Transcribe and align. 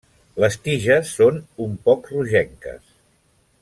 Les 0.43 0.55
tiges 0.67 1.11
són 1.19 1.39
un 1.67 1.77
poc 1.89 2.13
rogenques. 2.17 2.85